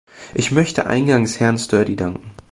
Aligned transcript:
Ich 0.33 0.51
möchte 0.51 0.87
eingangs 0.87 1.39
Herrn 1.39 1.59
Sturdy 1.59 1.95
danken. 1.95 2.31